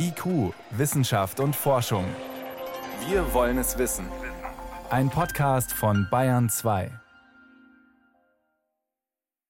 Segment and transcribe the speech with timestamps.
[0.00, 2.04] IQ, Wissenschaft und Forschung.
[3.08, 4.06] Wir wollen es wissen.
[4.90, 6.92] Ein Podcast von Bayern 2.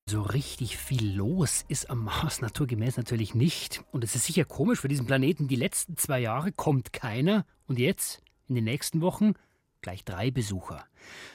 [0.06, 3.84] So richtig viel los ist am Mars naturgemäß natürlich nicht.
[3.92, 5.48] Und es ist sicher komisch für diesen Planeten.
[5.48, 7.44] Die letzten zwei Jahre kommt keiner.
[7.66, 9.34] Und jetzt, in den nächsten Wochen,
[9.82, 10.86] gleich drei Besucher.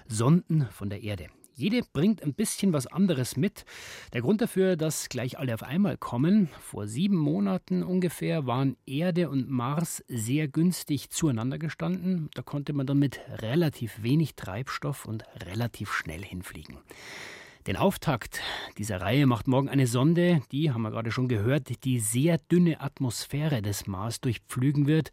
[0.07, 1.27] Sonden von der Erde.
[1.55, 3.63] Jede bringt ein bisschen was anderes mit.
[4.11, 9.29] Der Grund dafür, dass gleich alle auf einmal kommen, vor sieben Monaten ungefähr waren Erde
[9.29, 12.29] und Mars sehr günstig zueinander gestanden.
[12.33, 16.77] Da konnte man dann mit relativ wenig Treibstoff und relativ schnell hinfliegen.
[17.67, 18.41] Den Auftakt
[18.79, 22.81] dieser Reihe macht morgen eine Sonde, die, haben wir gerade schon gehört, die sehr dünne
[22.81, 25.11] Atmosphäre des Mars durchpflügen wird.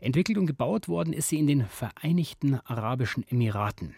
[0.00, 3.94] Entwickelt und gebaut worden ist sie in den Vereinigten Arabischen Emiraten.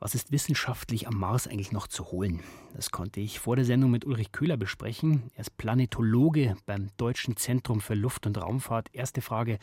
[0.00, 2.40] Was ist wissenschaftlich am Mars eigentlich noch zu holen?
[2.76, 5.24] Das konnte ich vor der Sendung mit Ulrich Köhler besprechen.
[5.34, 8.90] Er ist Planetologe beim Deutschen Zentrum für Luft- und Raumfahrt.
[8.92, 9.58] Erste Frage,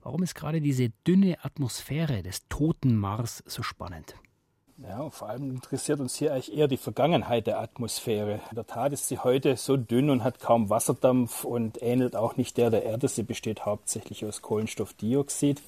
[0.00, 4.14] warum ist gerade diese dünne Atmosphäre des toten Mars so spannend?
[4.78, 8.40] Ja, vor allem interessiert uns hier eigentlich eher die Vergangenheit der Atmosphäre.
[8.50, 12.36] In der Tat ist sie heute so dünn und hat kaum Wasserdampf und ähnelt auch
[12.36, 13.08] nicht der der Erde.
[13.08, 15.60] Sie besteht hauptsächlich aus Kohlenstoffdioxid.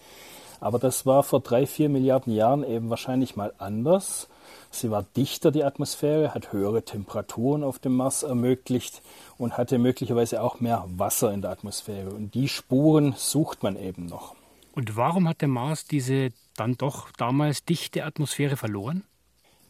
[0.62, 4.28] Aber das war vor drei, vier Milliarden Jahren eben wahrscheinlich mal anders.
[4.70, 9.02] Sie war dichter, die Atmosphäre, hat höhere Temperaturen auf dem Mars ermöglicht
[9.38, 12.10] und hatte möglicherweise auch mehr Wasser in der Atmosphäre.
[12.10, 14.36] Und die Spuren sucht man eben noch.
[14.72, 19.02] Und warum hat der Mars diese dann doch damals dichte Atmosphäre verloren?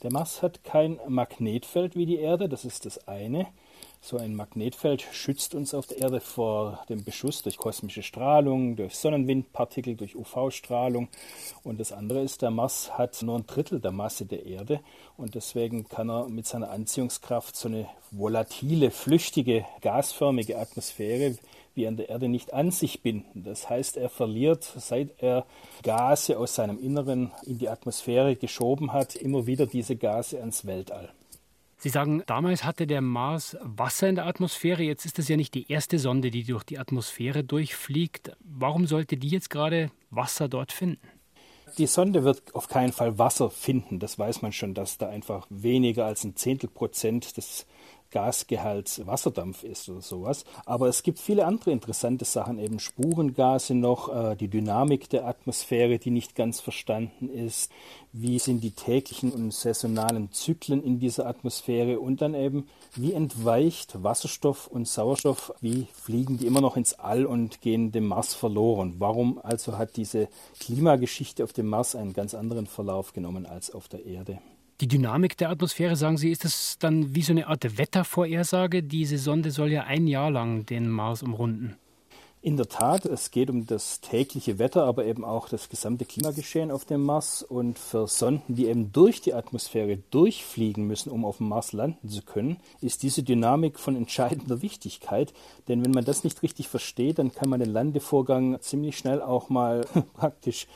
[0.02, 3.46] Der Mars hat kein Magnetfeld wie die Erde, das ist das eine.
[4.04, 8.96] So ein Magnetfeld schützt uns auf der Erde vor dem Beschuss durch kosmische Strahlung, durch
[8.96, 11.06] Sonnenwindpartikel, durch UV-Strahlung.
[11.62, 14.80] Und das andere ist, der Mars hat nur ein Drittel der Masse der Erde
[15.16, 21.36] und deswegen kann er mit seiner Anziehungskraft so eine volatile, flüchtige, gasförmige Atmosphäre
[21.76, 23.44] wie an der Erde nicht an sich binden.
[23.44, 25.46] Das heißt, er verliert, seit er
[25.84, 31.12] Gase aus seinem Inneren in die Atmosphäre geschoben hat, immer wieder diese Gase ans Weltall.
[31.82, 34.84] Sie sagen, damals hatte der Mars Wasser in der Atmosphäre.
[34.84, 38.36] Jetzt ist es ja nicht die erste Sonde, die durch die Atmosphäre durchfliegt.
[38.38, 41.08] Warum sollte die jetzt gerade Wasser dort finden?
[41.78, 43.98] Die Sonde wird auf keinen Fall Wasser finden.
[43.98, 47.66] Das weiß man schon, dass da einfach weniger als ein Zehntel Prozent des
[48.12, 50.44] Gasgehalt Wasserdampf ist oder sowas.
[50.66, 55.98] Aber es gibt viele andere interessante Sachen, eben Spurengase noch, äh, die Dynamik der Atmosphäre,
[55.98, 57.72] die nicht ganz verstanden ist,
[58.12, 64.02] wie sind die täglichen und saisonalen Zyklen in dieser Atmosphäre und dann eben, wie entweicht
[64.02, 68.96] Wasserstoff und Sauerstoff, wie fliegen die immer noch ins All und gehen dem Mars verloren.
[68.98, 70.28] Warum also hat diese
[70.60, 74.38] Klimageschichte auf dem Mars einen ganz anderen Verlauf genommen als auf der Erde?
[74.80, 78.82] Die Dynamik der Atmosphäre, sagen Sie, ist das dann wie so eine Art Wettervorhersage?
[78.82, 81.76] Diese Sonde soll ja ein Jahr lang den Mars umrunden.
[82.44, 86.72] In der Tat, es geht um das tägliche Wetter, aber eben auch das gesamte Klimageschehen
[86.72, 87.44] auf dem Mars.
[87.44, 92.08] Und für Sonden, die eben durch die Atmosphäre durchfliegen müssen, um auf dem Mars landen
[92.08, 95.32] zu können, ist diese Dynamik von entscheidender Wichtigkeit.
[95.68, 99.48] Denn wenn man das nicht richtig versteht, dann kann man den Landevorgang ziemlich schnell auch
[99.48, 100.66] mal praktisch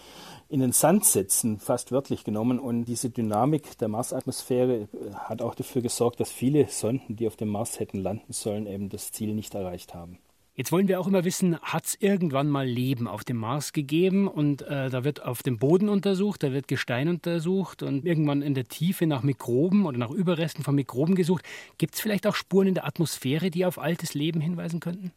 [0.49, 2.59] in den Sand setzen, fast wörtlich genommen.
[2.59, 7.37] Und diese Dynamik der Marsatmosphäre äh, hat auch dafür gesorgt, dass viele Sonden, die auf
[7.37, 10.19] dem Mars hätten landen sollen, eben das Ziel nicht erreicht haben.
[10.59, 14.27] Jetzt wollen wir auch immer wissen, hat es irgendwann mal Leben auf dem Mars gegeben?
[14.27, 18.55] Und äh, da wird auf dem Boden untersucht, da wird Gestein untersucht und irgendwann in
[18.55, 21.45] der Tiefe nach Mikroben oder nach Überresten von Mikroben gesucht.
[21.77, 25.13] Gibt es vielleicht auch Spuren in der Atmosphäre, die auf altes Leben hinweisen könnten?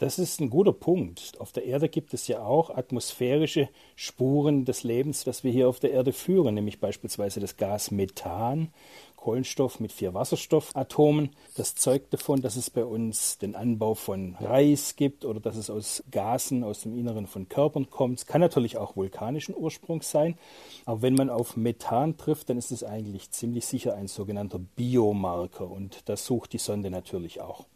[0.00, 1.34] Das ist ein guter Punkt.
[1.40, 5.78] Auf der Erde gibt es ja auch atmosphärische Spuren des Lebens, das wir hier auf
[5.78, 8.72] der Erde führen, nämlich beispielsweise das Gas Methan,
[9.16, 11.36] Kohlenstoff mit vier Wasserstoffatomen.
[11.54, 15.68] Das zeugt davon, dass es bei uns den Anbau von Reis gibt oder dass es
[15.68, 18.20] aus Gasen aus dem Inneren von Körpern kommt.
[18.20, 20.38] Es kann natürlich auch vulkanischen Ursprungs sein.
[20.86, 25.70] Aber wenn man auf Methan trifft, dann ist es eigentlich ziemlich sicher ein sogenannter Biomarker.
[25.70, 27.66] Und das sucht die Sonde natürlich auch.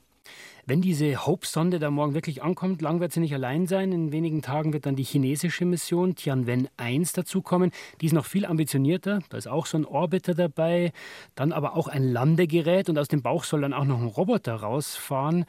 [0.66, 3.92] Wenn diese Hope-Sonde da morgen wirklich ankommt, lang wird sie nicht allein sein.
[3.92, 7.70] In wenigen Tagen wird dann die chinesische Mission Tianwen 1 dazukommen.
[8.00, 9.18] Die ist noch viel ambitionierter.
[9.28, 10.92] Da ist auch so ein Orbiter dabei.
[11.34, 14.54] Dann aber auch ein Landegerät und aus dem Bauch soll dann auch noch ein Roboter
[14.54, 15.44] rausfahren.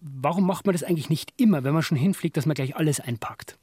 [0.00, 2.98] Warum macht man das eigentlich nicht immer, wenn man schon hinfliegt, dass man gleich alles
[2.98, 3.56] einpackt?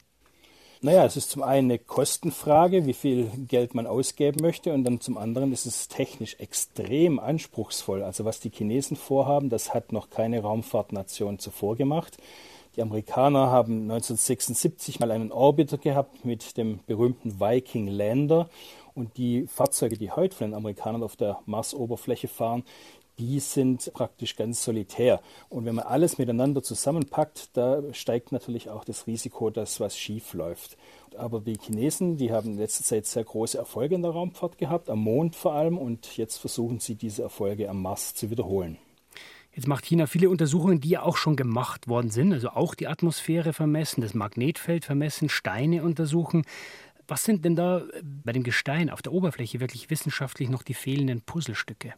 [0.84, 5.00] Naja, es ist zum einen eine Kostenfrage, wie viel Geld man ausgeben möchte, und dann
[5.00, 8.02] zum anderen ist es technisch extrem anspruchsvoll.
[8.02, 12.18] Also was die Chinesen vorhaben, das hat noch keine Raumfahrtnation zuvor gemacht.
[12.76, 18.50] Die Amerikaner haben 1976 mal einen Orbiter gehabt mit dem berühmten Viking Lander
[18.94, 22.62] und die Fahrzeuge, die heute von den Amerikanern auf der Marsoberfläche fahren,
[23.18, 25.20] die sind praktisch ganz solitär.
[25.48, 30.34] Und wenn man alles miteinander zusammenpackt, da steigt natürlich auch das Risiko, dass was schief
[30.34, 30.76] läuft.
[31.16, 34.90] Aber die Chinesen, die haben in letzter Zeit sehr große Erfolge in der Raumfahrt gehabt,
[34.90, 38.78] am Mond vor allem, und jetzt versuchen sie diese Erfolge am Mars zu wiederholen.
[39.54, 42.88] Jetzt macht China viele Untersuchungen, die ja auch schon gemacht worden sind, also auch die
[42.88, 46.44] Atmosphäre vermessen, das Magnetfeld vermessen, Steine untersuchen.
[47.06, 51.20] Was sind denn da bei dem Gestein auf der Oberfläche wirklich wissenschaftlich noch die fehlenden
[51.20, 51.94] Puzzlestücke?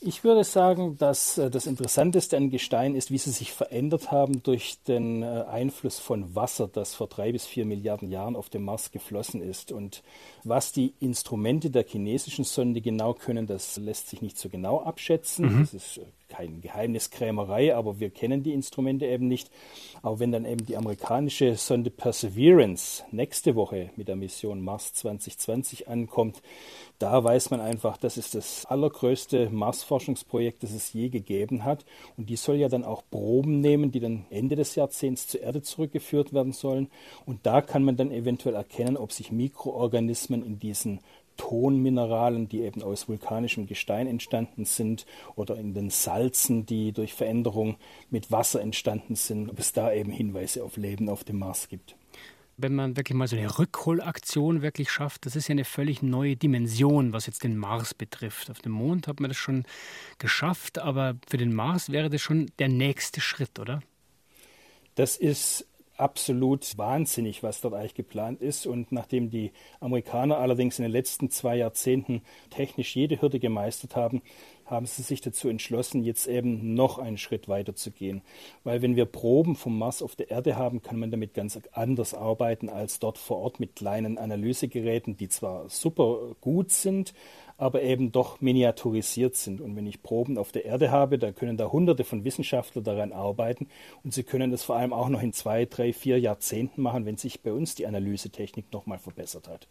[0.00, 4.42] Ich würde sagen, dass äh, das Interessanteste an Gestein ist, wie sie sich verändert haben
[4.44, 8.64] durch den äh, Einfluss von Wasser, das vor drei bis vier Milliarden Jahren auf dem
[8.64, 9.72] Mars geflossen ist.
[9.72, 10.02] Und
[10.44, 15.46] was die Instrumente der chinesischen Sonde genau können, das lässt sich nicht so genau abschätzen.
[15.46, 15.60] Mhm.
[15.60, 19.50] Das ist äh, keine Geheimniskrämerei, aber wir kennen die Instrumente eben nicht.
[20.02, 25.88] Aber wenn dann eben die amerikanische Sonde Perseverance nächste Woche mit der Mission Mars 2020
[25.88, 26.42] ankommt,
[26.98, 31.84] da weiß man einfach, das ist das allergrößte Mars-Forschungsprojekt, das es je gegeben hat.
[32.16, 35.62] Und die soll ja dann auch Proben nehmen, die dann Ende des Jahrzehnts zur Erde
[35.62, 36.90] zurückgeführt werden sollen.
[37.24, 41.00] Und da kann man dann eventuell erkennen, ob sich Mikroorganismen in diesen
[41.38, 47.76] Tonmineralen, die eben aus vulkanischem Gestein entstanden sind, oder in den Salzen, die durch Veränderung
[48.10, 51.96] mit Wasser entstanden sind, ob es da eben Hinweise auf Leben auf dem Mars gibt.
[52.60, 56.36] Wenn man wirklich mal so eine Rückholaktion wirklich schafft, das ist ja eine völlig neue
[56.36, 58.50] Dimension, was jetzt den Mars betrifft.
[58.50, 59.64] Auf dem Mond hat man das schon
[60.18, 63.80] geschafft, aber für den Mars wäre das schon der nächste Schritt, oder?
[64.96, 68.66] Das ist absolut wahnsinnig, was dort eigentlich geplant ist.
[68.66, 74.22] Und nachdem die Amerikaner allerdings in den letzten zwei Jahrzehnten technisch jede Hürde gemeistert haben,
[74.70, 78.22] haben sie sich dazu entschlossen, jetzt eben noch einen Schritt weiter zu gehen.
[78.64, 82.14] Weil wenn wir Proben vom Mars auf der Erde haben, kann man damit ganz anders
[82.14, 87.14] arbeiten als dort vor Ort mit kleinen Analysegeräten, die zwar super gut sind,
[87.56, 89.60] aber eben doch miniaturisiert sind.
[89.60, 93.12] Und wenn ich Proben auf der Erde habe, dann können da hunderte von Wissenschaftlern daran
[93.12, 93.68] arbeiten
[94.04, 97.16] und sie können das vor allem auch noch in zwei, drei, vier Jahrzehnten machen, wenn
[97.16, 99.68] sich bei uns die Analysetechnik nochmal verbessert hat.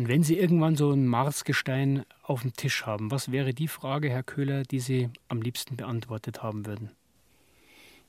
[0.00, 4.08] Und wenn Sie irgendwann so ein Marsgestein auf dem Tisch haben, was wäre die Frage,
[4.08, 6.90] Herr Köhler, die Sie am liebsten beantwortet haben würden?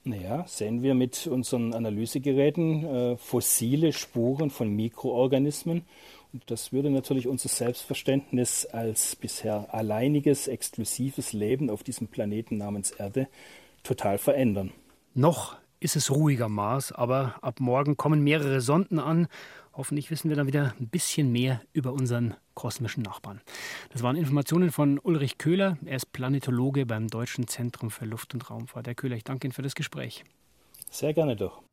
[0.06, 5.82] Naja, sehen wir mit unseren Analysegeräten äh, fossile Spuren von Mikroorganismen.
[6.32, 12.92] Und das würde natürlich unser Selbstverständnis als bisher alleiniges, exklusives Leben auf diesem Planeten namens
[12.92, 13.28] Erde
[13.84, 14.72] total verändern.
[15.14, 19.28] Noch ist es ruhiger Mars, aber ab morgen kommen mehrere Sonden an
[19.74, 23.42] Hoffentlich wissen wir dann wieder ein bisschen mehr über unseren kosmischen Nachbarn.
[23.92, 25.78] Das waren Informationen von Ulrich Köhler.
[25.86, 28.88] Er ist Planetologe beim Deutschen Zentrum für Luft- und Raumfahrt.
[28.88, 30.26] Herr Köhler, ich danke Ihnen für das Gespräch.
[30.90, 31.62] Sehr gerne doch.